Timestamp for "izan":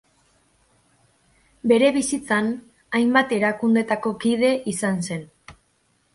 4.75-5.01